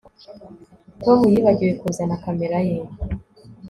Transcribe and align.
Tom 1.03 1.19
yibagiwe 1.33 1.73
kuzana 1.81 2.21
kamera 2.23 2.57
ye 2.67 2.77